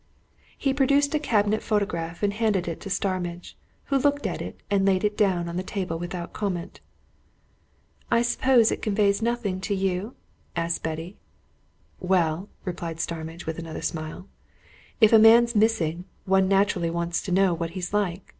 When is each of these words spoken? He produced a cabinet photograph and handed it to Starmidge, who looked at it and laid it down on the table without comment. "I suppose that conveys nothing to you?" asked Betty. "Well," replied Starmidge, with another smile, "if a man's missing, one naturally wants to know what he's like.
He 0.57 0.73
produced 0.73 1.13
a 1.13 1.19
cabinet 1.19 1.61
photograph 1.61 2.23
and 2.23 2.33
handed 2.33 2.67
it 2.67 2.81
to 2.81 2.89
Starmidge, 2.89 3.55
who 3.83 3.99
looked 3.99 4.25
at 4.25 4.41
it 4.41 4.59
and 4.67 4.83
laid 4.83 5.03
it 5.03 5.15
down 5.15 5.47
on 5.47 5.57
the 5.57 5.61
table 5.61 5.99
without 5.99 6.33
comment. 6.33 6.79
"I 8.09 8.23
suppose 8.23 8.69
that 8.69 8.81
conveys 8.81 9.21
nothing 9.21 9.61
to 9.61 9.75
you?" 9.75 10.15
asked 10.55 10.81
Betty. 10.81 11.17
"Well," 11.99 12.49
replied 12.65 12.99
Starmidge, 12.99 13.45
with 13.45 13.59
another 13.59 13.83
smile, 13.83 14.27
"if 14.99 15.13
a 15.13 15.19
man's 15.19 15.55
missing, 15.55 16.05
one 16.25 16.47
naturally 16.47 16.89
wants 16.89 17.21
to 17.21 17.31
know 17.31 17.53
what 17.53 17.69
he's 17.77 17.93
like. 17.93 18.23